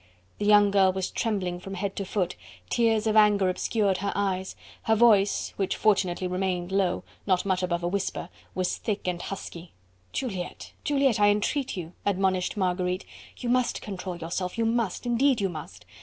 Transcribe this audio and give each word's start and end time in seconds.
The 0.39 0.47
young 0.47 0.71
girl 0.71 0.91
was 0.91 1.11
trembling 1.11 1.59
from 1.59 1.75
head 1.75 1.95
to 1.97 2.05
foot, 2.05 2.35
tears 2.71 3.05
of 3.05 3.15
anger 3.15 3.49
obscured 3.49 3.97
her 3.99 4.11
eyes; 4.15 4.55
her 4.85 4.95
voice, 4.95 5.53
which 5.57 5.75
fortunately 5.75 6.25
remained 6.25 6.71
low 6.71 7.03
not 7.27 7.45
much 7.45 7.61
above 7.61 7.83
a 7.83 7.87
whisper 7.87 8.29
was 8.55 8.77
thick 8.77 9.07
and 9.07 9.21
husky. 9.21 9.73
"Juliette! 10.11 10.73
Juliette! 10.83 11.19
I 11.19 11.29
entreat 11.29 11.77
you," 11.77 11.93
admonished 12.03 12.57
Marguerite, 12.57 13.05
"you 13.37 13.47
must 13.49 13.83
control 13.83 14.15
yourself, 14.17 14.57
you 14.57 14.65
must, 14.65 15.05
indeed 15.05 15.39
you 15.39 15.49
must. 15.49 15.85